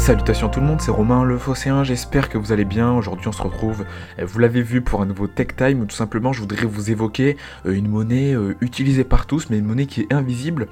[0.00, 2.90] Salutations tout le monde, c'est Romain le Phocéen, j'espère que vous allez bien.
[2.90, 3.84] Aujourd'hui on se retrouve,
[4.18, 6.90] euh, vous l'avez vu, pour un nouveau Tech Time où tout simplement je voudrais vous
[6.90, 10.68] évoquer euh, une monnaie euh, utilisée par tous, mais une monnaie qui est invisible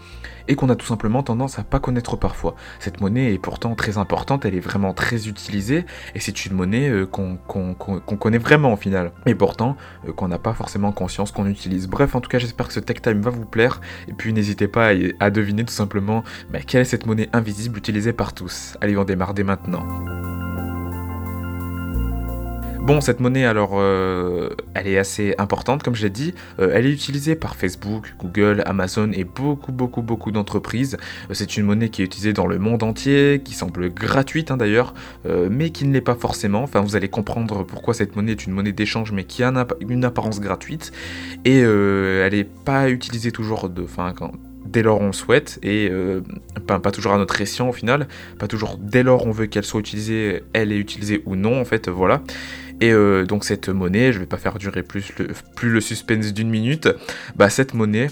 [0.50, 2.54] et qu'on a tout simplement tendance à pas connaître parfois.
[2.80, 5.84] Cette monnaie est pourtant très importante, elle est vraiment très utilisée
[6.14, 9.12] et c'est une monnaie qu'on connaît vraiment au final.
[9.26, 9.76] Et pourtant
[10.16, 11.86] qu'on n'a pas forcément conscience qu'on utilise.
[11.86, 14.68] Bref, en tout cas j'espère que ce Tech Time va vous plaire et puis n'hésitez
[14.68, 18.78] pas à, deviner tout simplement bah, quelle est cette monnaie invisible utilisée par tous.
[18.80, 19.86] Allez on démarre maintenant.
[22.88, 26.32] Bon, cette monnaie, alors, euh, elle est assez importante, comme je l'ai dit.
[26.58, 30.96] Euh, elle est utilisée par Facebook, Google, Amazon et beaucoup, beaucoup, beaucoup d'entreprises.
[31.28, 34.56] Euh, c'est une monnaie qui est utilisée dans le monde entier, qui semble gratuite hein,
[34.56, 34.94] d'ailleurs,
[35.50, 36.62] mais qui ne l'est pas forcément.
[36.62, 39.52] Enfin, vous allez comprendre pourquoi cette monnaie est une monnaie d'échange, mais qui a
[39.86, 40.90] une apparence gratuite.
[41.44, 43.84] Et elle n'est pas utilisée toujours de,
[44.64, 46.20] dès lors on souhaite, et euh,
[46.66, 49.80] pas, toujours à notre escient au final, pas toujours dès lors on veut qu'elle soit
[49.80, 52.22] utilisée, elle est utilisée ou non en fait, voilà.
[52.80, 56.32] Et euh, donc cette monnaie, je vais pas faire durer plus le, plus le suspense
[56.32, 56.88] d'une minute,
[57.36, 58.08] bah cette monnaie,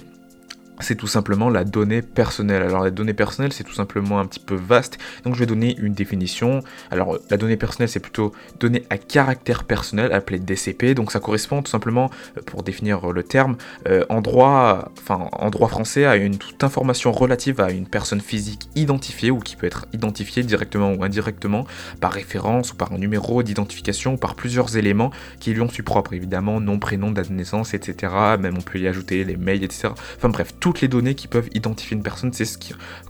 [0.80, 2.62] c'est tout simplement la donnée personnelle.
[2.62, 5.77] Alors la donnée personnelle, c'est tout simplement un petit peu vaste, donc je vais donner
[5.78, 6.62] une définition.
[6.91, 11.62] Alors la donnée personnelle, c'est plutôt donnée à caractère personnel, appelée DCP, donc ça correspond
[11.62, 13.56] tout simplement, euh, pour définir le terme,
[13.88, 18.20] euh, en, droit, enfin, en droit français, à une toute information relative à une personne
[18.20, 21.66] physique identifiée, ou qui peut être identifiée directement ou indirectement,
[22.00, 25.83] par référence, ou par un numéro d'identification, ou par plusieurs éléments qui lui ont su
[25.83, 28.12] propre, évidemment, nom, prénom, date de naissance, etc.
[28.38, 29.88] Même on peut y ajouter les mails, etc.
[30.16, 32.59] Enfin bref, toutes les données qui peuvent identifier une personne, c'est ce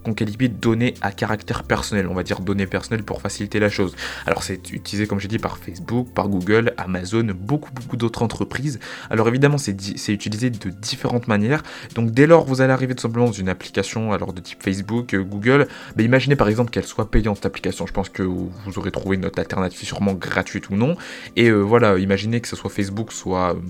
[0.05, 3.71] qu'on qualifie de données à caractère personnel, on va dire données personnelles pour faciliter la
[3.71, 3.97] chose.
[4.27, 8.79] Alors c'est utilisé comme j'ai dit par Facebook, par Google, Amazon, beaucoup beaucoup d'autres entreprises.
[9.09, 9.73] Alors évidemment c'est
[10.13, 11.63] utilisé de différentes manières.
[11.95, 15.15] Donc dès lors vous allez arriver tout simplement dans une application alors de type Facebook,
[15.15, 15.67] euh, Google,
[15.97, 17.87] bah, imaginez par exemple qu'elle soit payante cette application.
[17.87, 20.95] Je pense que vous aurez trouvé une autre alternative sûrement gratuite ou non.
[21.37, 23.61] Et euh, voilà, imaginez que ce soit Facebook, soit euh,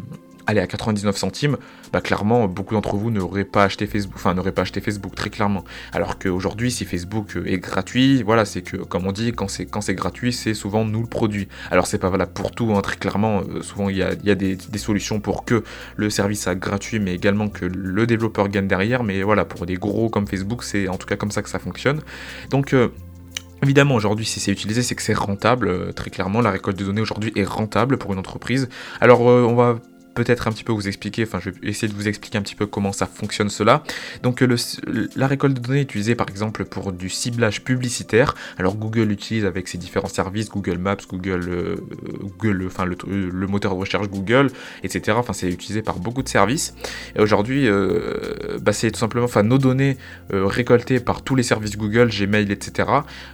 [0.46, 1.56] allez à 99 centimes,
[1.92, 5.30] bah clairement beaucoup d'entre vous n'auraient pas acheté Facebook, enfin n'auraient pas acheté Facebook très
[5.30, 5.64] clairement.
[5.92, 10.32] Alors qu'aujourd'hui si Facebook est gratuit, voilà c'est que comme on dit quand c'est gratuit
[10.32, 11.48] c'est souvent nous le produit.
[11.70, 14.30] Alors c'est pas valable pour tout hein, très clairement, euh, souvent il y a, y
[14.30, 15.64] a des, solutions pour que
[15.96, 19.02] le service soit gratuit mais également que le développeur gagne derrière.
[19.02, 21.58] Mais voilà pour des gros comme Facebook c'est en tout cas comme ça que ça
[21.58, 22.00] fonctionne.
[22.50, 22.88] Donc euh,
[23.62, 25.68] Évidemment, aujourd'hui, si c'est utilisé, c'est que c'est rentable.
[25.68, 28.68] Euh, très clairement, la récolte de données aujourd'hui est rentable pour une entreprise.
[29.00, 29.80] Alors, on va
[30.16, 32.54] peut-être un petit peu vous expliquer, enfin je vais essayer de vous expliquer un petit
[32.54, 33.84] peu comment ça fonctionne cela.
[34.22, 34.56] Donc le,
[35.14, 38.34] la récolte de données est utilisée par exemple pour du ciblage publicitaire.
[38.58, 41.76] Alors Google utilise avec ses différents services, Google Maps, Google, euh,
[42.22, 44.48] Google enfin le, moteur de recherche Google,
[44.82, 45.16] etc.
[45.20, 46.74] Enfin c'est utilisé par beaucoup de services.
[47.14, 49.98] Et aujourd'hui, euh, bah, c'est tout simplement, enfin nos données
[50.32, 52.88] euh, récoltées par tous les services Google, Gmail, etc.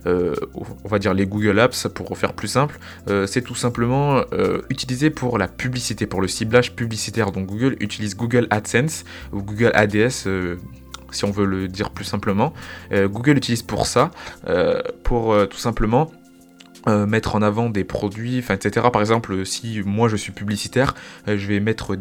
[0.04, 2.78] on va dire les Google Apps pour faire plus simple.
[3.26, 4.22] c'est tout simplement
[4.68, 7.32] utilisé pour la publicité, pour le ciblage publicitaire.
[7.32, 10.26] Donc Google utilise Google AdSense ou Google ADS.
[10.26, 10.56] Euh,
[11.10, 12.54] si on veut le dire plus simplement,
[12.90, 14.10] euh, Google utilise pour ça,
[14.48, 16.10] euh, pour tout simplement
[16.88, 18.88] euh, mettre en avant des produits, etc.
[18.92, 20.94] Par exemple, si moi je suis publicitaire,
[21.28, 21.96] euh, je vais mettre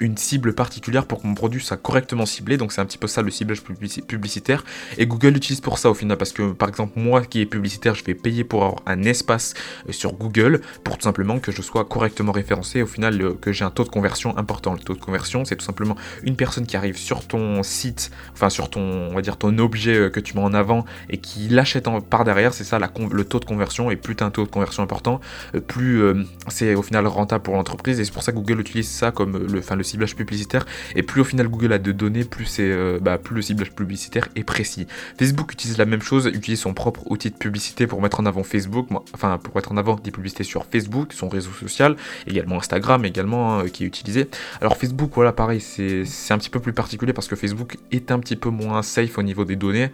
[0.00, 2.56] une cible particulière pour que mon produit soit correctement ciblé.
[2.56, 4.64] Donc c'est un petit peu ça le ciblage publicitaire.
[4.98, 7.94] Et Google utilise pour ça au final parce que par exemple moi qui est publicitaire,
[7.94, 9.54] je vais payer pour avoir un espace
[9.88, 12.82] euh, sur Google pour tout simplement que je sois correctement référencé.
[12.82, 14.72] Au final, que j'ai un taux de conversion important.
[14.72, 15.94] Le taux de conversion, c'est tout simplement
[16.24, 20.10] une personne qui arrive sur ton site, enfin sur ton, on va dire ton objet
[20.10, 22.54] que tu mets en avant et qui l'achète par derrière.
[22.54, 23.90] C'est ça le taux de conversion.
[24.00, 25.20] Plus tu un taux de conversion important,
[25.54, 28.00] euh, plus euh, c'est au final rentable pour l'entreprise.
[28.00, 30.66] Et c'est pour ça que Google utilise ça comme le, enfin, le ciblage publicitaire.
[30.96, 33.72] Et plus au final Google a de données, plus, c'est, euh, bah, plus le ciblage
[33.72, 34.86] publicitaire est précis.
[35.18, 38.42] Facebook utilise la même chose, utilise son propre outil de publicité pour mettre en avant
[38.42, 41.96] Facebook, enfin pour mettre en avant des publicités sur Facebook, son réseau social,
[42.26, 44.28] également Instagram également hein, qui est utilisé.
[44.60, 48.10] Alors Facebook, voilà pareil, c'est, c'est un petit peu plus particulier parce que Facebook est
[48.10, 49.90] un petit peu moins safe au niveau des données,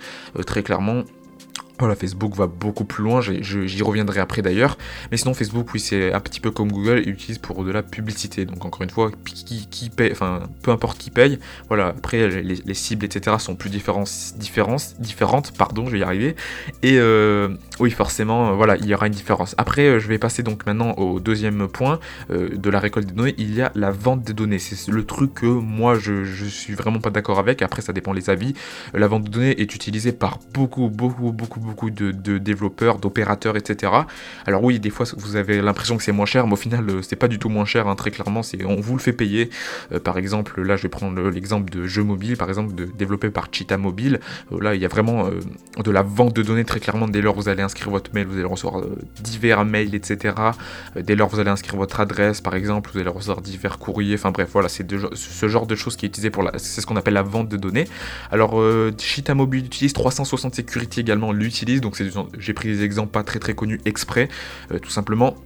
[0.46, 1.04] très clairement.
[1.78, 4.78] Voilà, Facebook va beaucoup plus loin, j'y reviendrai après d'ailleurs.
[5.10, 7.82] Mais sinon, Facebook, oui, c'est un petit peu comme Google, il utilise pour de la
[7.82, 8.46] publicité.
[8.46, 11.38] Donc, encore une fois, qui, qui paye, enfin, peu importe qui paye.
[11.68, 14.08] Voilà, après, les, cibles, etc., sont plus différentes,
[14.38, 16.34] différentes, pardon, je vais y arriver.
[16.82, 19.54] Et euh, oui, forcément, voilà, il y aura une différence.
[19.58, 22.00] Après, euh, je vais passer donc maintenant au deuxième point
[22.30, 23.34] euh, de la récolte des données.
[23.36, 24.58] Il y a la vente des données.
[24.58, 27.60] C'est le truc que moi, je, je suis vraiment pas d'accord avec.
[27.60, 28.54] Après, ça dépend les avis.
[28.94, 33.92] La vente de données est utilisée par beaucoup, beaucoup, beaucoup beaucoup de, développeurs, d'opérateurs, etc.
[34.46, 37.16] Alors oui, des fois vous avez l'impression que c'est moins cher, mais au final c'est
[37.16, 39.50] pas du tout moins cher, hein, très clairement, c'est on vous le fait payer.
[40.04, 43.48] par exemple, là je vais prendre l'exemple de jeux mobiles, par exemple, de, développé par
[43.52, 44.20] Cheetah Mobile.
[44.60, 47.48] là il y a vraiment de la vente de données très clairement, dès lors vous
[47.48, 48.82] allez inscrire votre mail, vous allez recevoir
[49.20, 50.34] divers mails, etc.
[50.96, 54.30] dès lors vous allez inscrire votre adresse, par exemple, vous allez recevoir divers courriers, enfin
[54.30, 56.96] bref, voilà, c'est ce genre de choses qui est utilisé pour la, c'est ce qu'on
[56.96, 57.86] appelle la vente de données.
[58.30, 62.00] Alors, euh, Cheetah Mobile utilise 360 Security également l'utilise, donc
[62.38, 64.28] j'ai pris des exemples pas très très connus exprès,
[64.72, 65.36] euh, tout simplement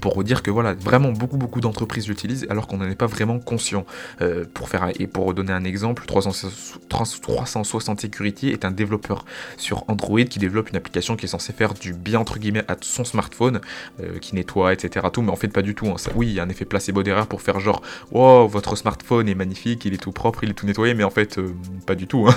[0.00, 3.38] pour vous que voilà, vraiment beaucoup beaucoup d'entreprises l'utilisent alors qu'on n'en est pas vraiment
[3.38, 3.86] conscient.
[4.20, 9.24] Euh, pour faire et pour donner un exemple, 360 Security est un développeur
[9.56, 12.76] sur Android qui développe une application qui est censée faire du bien entre guillemets à
[12.80, 13.60] son smartphone,
[14.00, 15.06] euh, qui nettoie, etc.
[15.12, 15.86] Tout, mais en fait pas du tout.
[15.88, 15.96] Hein.
[16.14, 19.34] Oui, il y a un effet placebo derrière pour faire genre, wow, votre smartphone est
[19.34, 21.54] magnifique, il est tout propre, il est tout nettoyé, mais en fait euh,
[21.86, 22.28] pas du tout.
[22.28, 22.34] Hein.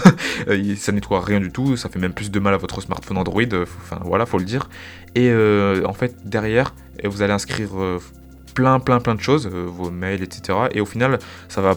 [0.77, 3.41] ça nettoie rien du tout, ça fait même plus de mal à votre smartphone Android.
[3.53, 4.69] Enfin voilà, faut le dire.
[5.15, 5.31] Et
[5.85, 8.00] en fait derrière et vous allez inscrire euh,
[8.53, 10.57] plein plein plein de choses, euh, vos mails, etc.
[10.71, 11.75] Et au final, ça va,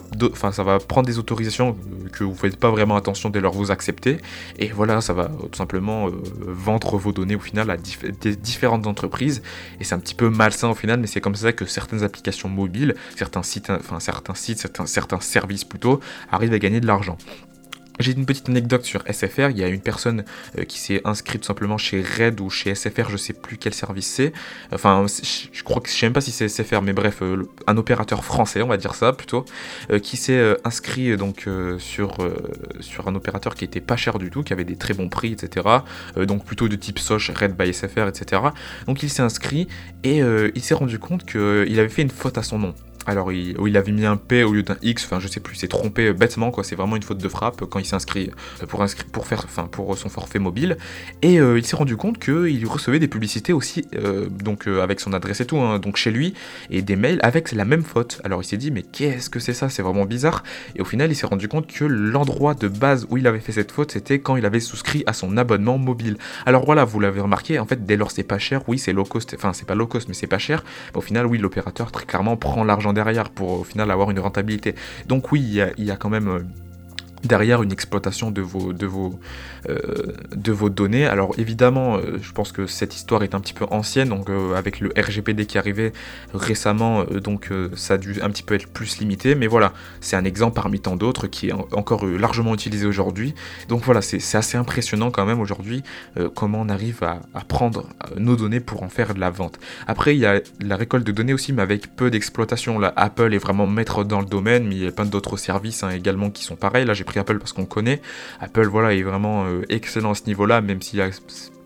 [0.78, 4.18] prendre des autorisations euh, que vous ne faites pas vraiment attention dès lors vous acceptez.
[4.58, 6.08] Et voilà, ça va tout simplement
[6.40, 9.42] vendre vos données au final à différentes entreprises.
[9.80, 12.48] Et c'est un petit peu malsain au final, mais c'est comme ça que certaines applications
[12.48, 16.00] mobiles, certains sites, enfin certains sites, certains services plutôt,
[16.30, 17.18] arrivent à gagner de l'argent.
[18.00, 19.50] J'ai une petite anecdote sur SFR.
[19.50, 20.24] Il y a une personne
[20.58, 24.08] euh, qui s'est inscrite simplement chez Red ou chez SFR, je sais plus quel service
[24.08, 24.32] c'est.
[24.72, 25.06] Enfin,
[25.52, 28.24] je crois que je sais même pas si c'est SFR, mais bref, euh, un opérateur
[28.24, 29.44] français, on va dire ça plutôt,
[29.90, 31.48] euh, qui s'est inscrit donc
[31.78, 32.18] sur
[32.80, 35.32] sur un opérateur qui était pas cher du tout, qui avait des très bons prix,
[35.32, 35.66] etc.
[36.16, 38.42] donc plutôt de type Soch, Red by SFR, etc.
[38.86, 39.68] Donc il s'est inscrit
[40.02, 42.74] et il s'est rendu compte qu'il avait fait une faute à son nom.
[43.06, 45.56] Alors, il, il, avait mis un P au lieu d'un X, enfin, je sais plus,
[45.56, 46.64] il s'est trompé bêtement, quoi.
[46.64, 48.30] C'est vraiment une faute de frappe quand il s'inscrit
[48.62, 50.78] euh, pour, pour, faire, enfin, pour son forfait mobile.
[51.22, 55.12] Et euh, il s'est rendu compte qu'il recevait des publicités aussi, euh, donc avec son
[55.12, 56.34] adresse et tout, hein, donc chez lui,
[56.70, 58.20] et des mails avec la même faute.
[58.24, 59.68] Alors, il s'est dit, mais qu'est-ce que c'est ça?
[59.68, 60.42] C'est vraiment bizarre.
[60.76, 63.52] Et au final, il s'est rendu compte que l'endroit de base où il avait fait
[63.52, 66.16] cette faute, c'était quand il avait souscrit à son abonnement mobile.
[66.46, 69.04] Alors voilà, vous l'avez remarqué, en fait, dès lors c'est pas cher, oui, c'est low
[69.04, 70.64] cost, enfin, c'est pas low cost, mais c'est pas cher.
[70.94, 74.74] au final, oui, l'opérateur très clairement prend l'argent derrière pour au final avoir une rentabilité.
[75.06, 75.40] Donc oui,
[75.76, 76.40] il y a, quand même euh,
[77.24, 79.18] derrière une exploitation de vos, de vos,
[79.68, 81.06] euh, données.
[81.06, 84.80] Alors évidemment, euh, je pense que cette histoire est un petit peu ancienne, donc avec
[84.80, 85.92] le RGPD qui arrivait
[86.32, 90.24] récemment, donc ça a dû un petit peu être plus limité, mais voilà, c'est un
[90.24, 93.34] exemple parmi tant d'autres qui est encore largement utilisé aujourd'hui.
[93.68, 95.82] Donc voilà, c'est assez impressionnant quand même aujourd'hui
[96.34, 99.58] comment on arrive à, prendre nos données pour en faire de la vente.
[99.86, 102.80] Après, il y a la récolte de données aussi, mais avec peu d'exploitation.
[102.96, 105.90] Apple est vraiment maître dans le domaine, mais il y a plein d'autres services hein,
[105.90, 106.84] également qui sont pareils.
[106.84, 108.00] Là, j'ai Apple parce qu'on connaît.
[108.40, 111.10] Apple, voilà, est vraiment euh, excellent à ce niveau-là, même s'il a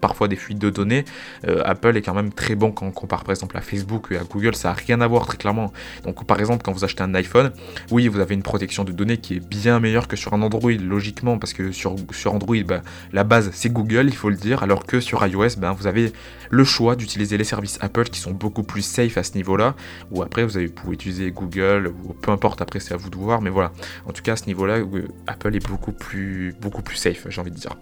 [0.00, 1.04] parfois des fuites de données.
[1.46, 4.16] Euh, Apple est quand même très bon quand on compare par exemple à Facebook et
[4.16, 5.72] à Google, ça n'a rien à voir très clairement.
[6.04, 7.52] Donc par exemple quand vous achetez un iPhone,
[7.90, 10.70] oui vous avez une protection de données qui est bien meilleure que sur un Android
[10.70, 11.96] logiquement parce que sur,
[12.26, 15.72] Android bah, la base c'est Google il faut le dire alors que sur iOS ben,
[15.72, 16.12] vous avez
[16.50, 19.74] le choix d'utiliser les services Apple qui sont beaucoup plus safe à ce niveau-là
[20.10, 23.16] ou après vous, avez, pouvez utiliser Google ou peu importe après c'est à vous de
[23.16, 23.72] voir mais voilà
[24.06, 27.40] en tout cas à ce niveau-là euh, Apple est beaucoup plus beaucoup plus safe j'ai
[27.40, 27.76] envie de dire.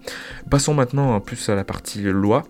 [0.51, 2.45] Passons maintenant plus à la partie loi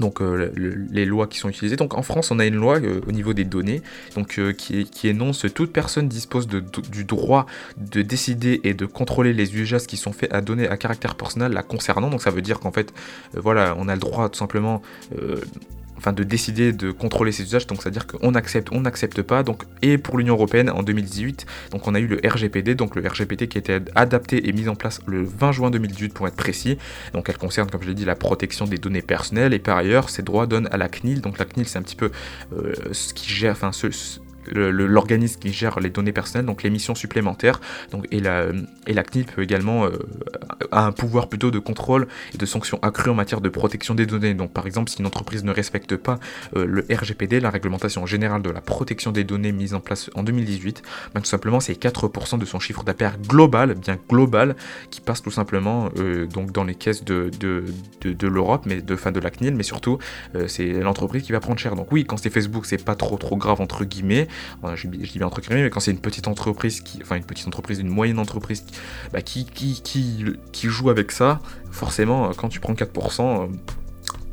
[0.00, 0.50] donc euh,
[0.90, 1.76] les lois qui sont utilisées.
[1.76, 3.82] Donc en France, on a une loi euh, au niveau des données,
[4.16, 7.46] donc euh, qui, énonce toute personne dispose du droit
[7.76, 11.52] de décider et de contrôler les usages qui sont faits à données à caractère personnel
[11.52, 12.10] la concernant.
[12.10, 12.92] Donc ça veut dire qu'en fait,
[13.34, 14.82] voilà, on a le droit tout simplement
[16.00, 19.42] enfin de décider de contrôler ces usages, donc c'est-à-dire qu'on accepte, on n'accepte pas.
[19.42, 23.06] Donc, et pour l'Union Européenne en 2018, donc on a eu le RGPD, donc le
[23.06, 26.36] RGPD qui a été adapté et mis en place le 20 juin 2018 pour être
[26.36, 26.78] précis.
[27.12, 30.10] Donc elle concerne, comme je l'ai dit, la protection des données personnelles et par ailleurs,
[30.10, 31.20] ces droits donnent à la CNIL.
[31.20, 32.10] Donc la CNIL, c'est un petit peu
[32.52, 33.88] euh, ce qui gère, enfin ce
[34.48, 37.60] l'organisme qui gère les données personnelles, donc les missions supplémentaires.
[37.90, 38.46] Donc, et, la,
[38.86, 39.90] et la CNIL également euh,
[40.70, 44.06] a un pouvoir plutôt de contrôle et de sanctions accrues en matière de protection des
[44.06, 44.34] données.
[44.34, 46.18] Donc par exemple, si une entreprise ne respecte pas
[46.56, 50.22] euh, le RGPD, la réglementation générale de la protection des données mise en place en
[50.22, 50.82] 2018,
[51.14, 54.56] ben, tout simplement c'est 4% de son chiffre d'affaires global, bien global,
[54.90, 57.64] qui passe tout simplement euh, donc dans les caisses de, de,
[58.02, 59.98] de, l'Europe, mais de fin de la CNIL, mais surtout
[60.46, 61.74] c'est l'entreprise qui va prendre cher.
[61.74, 64.28] Donc oui, quand c'est Facebook, c'est pas trop trop grave entre guillemets,
[64.74, 67.46] je, dis bien entre guillemets, mais quand c'est une petite entreprise, qui, enfin une petite
[67.46, 68.64] entreprise, une moyenne entreprise
[69.12, 73.48] bah, qui, qui, joue avec ça, forcément, quand tu prends 4%,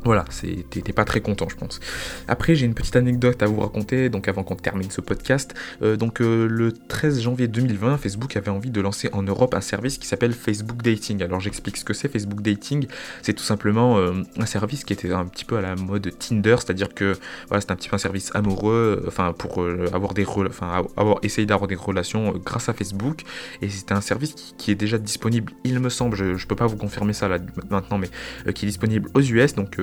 [0.04, 0.24] Voilà,
[0.70, 1.80] t'es pas très content, je pense.
[2.28, 5.54] Après, j'ai une petite anecdote à vous raconter, donc avant qu'on termine ce podcast.
[5.82, 9.60] Euh, donc, euh, le 13 janvier 2020, Facebook avait envie de lancer en Europe un
[9.60, 11.22] service qui s'appelle Facebook Dating.
[11.22, 12.86] Alors, j'explique ce que c'est Facebook Dating.
[13.22, 16.56] C'est tout simplement euh, un service qui était un petit peu à la mode Tinder,
[16.58, 17.16] c'est-à-dire que
[17.48, 21.46] voilà, c'est un petit peu un service amoureux, enfin, pour avoir des enfin, avoir essayé
[21.46, 23.22] d'avoir des relations grâce à Facebook.
[23.62, 26.66] Et c'était un service qui, est déjà disponible, il me semble, je, ne peux pas
[26.66, 27.38] vous confirmer ça là
[27.70, 28.08] maintenant, mais
[28.52, 29.78] qui est disponible aux US, donc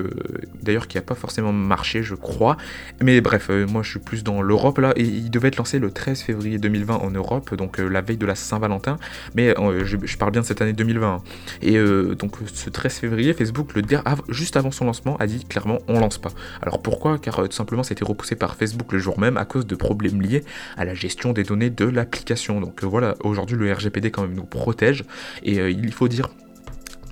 [0.62, 2.56] d'ailleurs qui n'a pas forcément marché, je crois.
[3.02, 5.78] Mais bref, euh, moi je suis plus dans l'Europe là, et il devait être lancé
[5.78, 8.98] le 13 février 2020 en Europe, donc euh, la veille de la Saint-Valentin,
[9.34, 11.06] mais euh, je, parle bien de cette année 2020.
[11.06, 11.22] Hein.
[11.62, 11.78] Et
[12.16, 13.82] donc ce 13 février, Facebook, le
[14.28, 16.30] juste avant son lancement, a dit clairement on lance pas.
[16.62, 17.18] Alors pourquoi?
[17.18, 20.44] Car tout simplement c'était repoussé par Facebook le jour même à cause de problèmes liés
[20.76, 22.60] à la gestion des données de l'application.
[22.60, 25.04] Donc voilà, aujourd'hui le RGPD quand même nous protège,
[25.42, 26.28] et il faut dire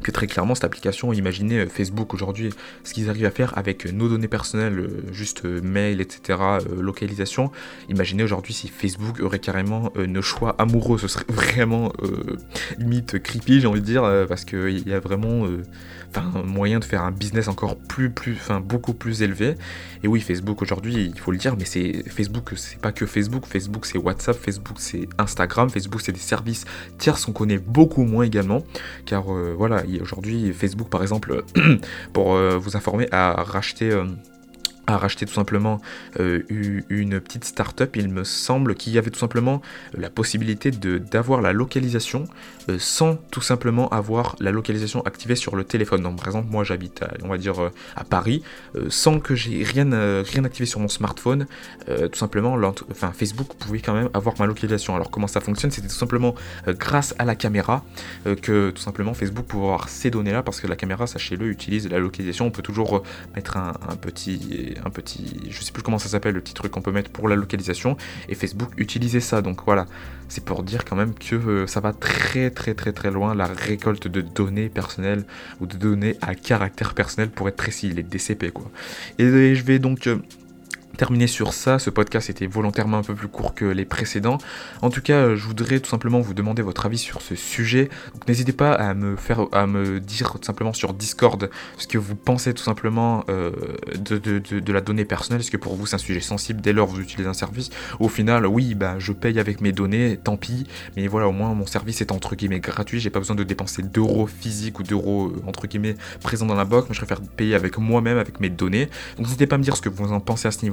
[0.04, 2.50] que très clairement cette application, imaginez euh, Facebook aujourd'hui,
[2.84, 6.38] ce qu'ils arrivent à faire avec nos données personnelles, euh, juste euh, mail, etc.,
[6.78, 7.50] localisation,
[7.88, 11.92] imaginez aujourd'hui si Facebook aurait carrément nos choix amoureux, ce serait vraiment
[12.78, 15.46] limite creepy, j'ai envie de dire, parce qu'il y a vraiment
[16.16, 19.54] un moyen de faire un business encore plus, plus, enfin beaucoup plus élevé.
[20.02, 23.46] Et oui, Facebook aujourd'hui, il faut le dire, mais c'est Facebook, c'est pas que Facebook.
[23.46, 26.64] Facebook, c'est WhatsApp, Facebook, c'est Instagram, Facebook, c'est des services
[26.98, 28.62] tiers qu'on connaît beaucoup moins également,
[29.06, 31.44] car voilà, aujourd'hui, Facebook, par exemple,
[32.12, 34.04] pour euh, vous informer, a racheté euh,
[34.86, 35.80] a racheté tout simplement
[36.20, 36.42] euh,
[36.88, 39.62] une petite start-up, il me semble, qui avait tout simplement
[39.94, 42.24] euh, la possibilité d'avoir la localisation
[42.68, 46.02] euh, sans tout simplement avoir la localisation activée sur le téléphone.
[46.02, 47.54] Donc par exemple, moi j'habite, on va dire,
[47.96, 48.42] à Paris,
[48.88, 49.88] sans que j'ai rien,
[50.22, 51.46] rien activé sur mon smartphone,
[51.86, 52.58] tout simplement,
[52.90, 54.94] enfin, Facebook pouvait quand même avoir ma localisation.
[54.94, 55.70] Alors comment ça fonctionne?
[55.70, 56.34] C'était tout simplement
[56.66, 57.84] grâce à la caméra
[58.42, 61.98] que tout simplement Facebook pouvait avoir ces données-là, parce que la caméra, sachez-le, utilise la
[61.98, 62.46] localisation.
[62.46, 63.02] On peut toujours
[63.34, 66.82] mettre un petit un petit, je sais plus comment ça s'appelle, le petit truc qu'on
[66.82, 67.96] peut mettre pour la localisation,
[68.28, 69.42] et Facebook utilisait ça.
[69.42, 69.86] Donc voilà,
[70.28, 73.46] c'est pour dire quand même que euh, ça va très très très très loin la
[73.46, 75.24] récolte de données personnelles
[75.60, 78.70] ou de données à caractère personnel pour être précis, les DCP quoi.
[79.18, 80.18] Et je vais donc euh,
[80.96, 81.78] terminer sur ça.
[81.78, 84.38] Ce podcast était volontairement un peu plus court que les précédents.
[84.82, 87.88] En tout cas, je voudrais tout simplement vous demander votre avis sur ce sujet.
[88.12, 91.98] Donc n'hésitez pas à me faire, à me dire tout simplement sur Discord ce que
[91.98, 93.50] vous pensez tout simplement euh,
[93.96, 95.40] de, de, la donnée personnelle.
[95.40, 97.70] Est-ce que pour vous c'est un sujet sensible dès lors vous utilisez un service?
[98.00, 100.66] Au final, oui, bah je paye avec mes données, tant pis.
[100.96, 103.00] Mais voilà, au moins mon service est entre guillemets gratuit.
[103.00, 106.64] J'ai pas besoin de dépenser d'euros physiques ou d'euros euh, entre guillemets présents dans la
[106.64, 106.88] box.
[106.88, 108.88] Mais je préfère payer avec moi-même, avec mes données.
[109.16, 110.64] Donc n'hésitez pas à me dire ce que vous en pensez à ce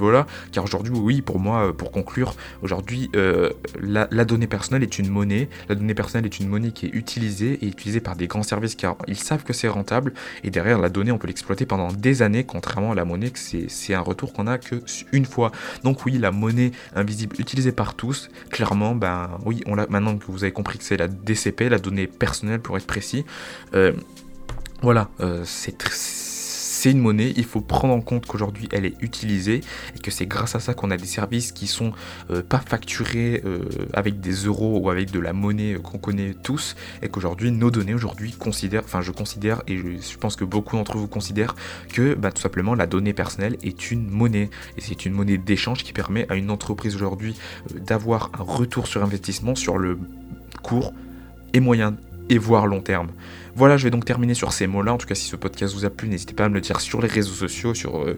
[0.52, 3.50] car aujourd'hui, oui, pour moi, euh, pour conclure, aujourd'hui, euh,
[3.80, 7.58] la, donnée personnelle est une monnaie, la donnée personnelle est une monnaie qui est utilisée
[7.62, 10.12] et utilisée par des grands services car ils savent que c'est rentable,
[10.44, 13.38] et derrière la donnée, on peut l'exploiter pendant des années, contrairement à la monnaie, que
[13.38, 15.52] c'est un retour qu'on a que une fois.
[15.84, 20.24] Donc oui, la monnaie invisible utilisée par tous, clairement, ben oui, on l'a maintenant que
[20.28, 23.24] vous avez compris que c'est la DCP, la donnée personnelle pour être précis.
[23.74, 23.92] Euh,
[24.82, 25.10] voilà,
[25.44, 25.76] c'est
[26.82, 29.60] c'est une monnaie, il faut prendre en compte qu'aujourd'hui elle est utilisée
[29.94, 31.92] et que c'est grâce à ça qu'on a des services qui sont
[32.32, 33.60] euh, pas facturés euh,
[33.92, 37.94] avec des euros ou avec de la monnaie qu'on connaît tous et qu'aujourd'hui nos données
[37.94, 41.54] aujourd'hui considèrent, enfin je considère et je, pense que beaucoup d'entre vous considèrent
[41.92, 45.84] que bah, tout simplement la donnée personnelle est une monnaie et c'est une monnaie d'échange
[45.84, 47.36] qui permet à une entreprise aujourd'hui
[47.70, 50.00] euh, d'avoir un retour sur investissement sur le
[50.64, 50.92] court
[51.52, 51.94] et moyen
[52.28, 53.10] et voire long terme.
[53.54, 54.94] Voilà, je vais donc terminer sur ces mots-là.
[54.94, 56.80] En tout cas, si ce podcast vous a plu, n'hésitez pas à me le dire
[56.80, 58.16] sur les réseaux sociaux, sur, euh,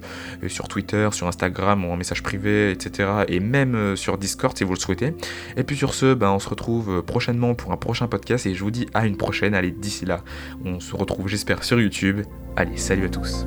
[0.69, 3.25] Twitter, sur Instagram, en message privé, etc.
[3.29, 5.15] Et même euh, sur Discord si vous le souhaitez.
[5.57, 8.55] Et puis sur ce, ben, on se retrouve euh, prochainement pour un prochain podcast et
[8.55, 9.55] je vous dis à une prochaine.
[9.55, 10.23] Allez, d'ici là,
[10.65, 12.21] on se retrouve, j'espère, sur YouTube.
[12.57, 13.47] Allez, salut à tous.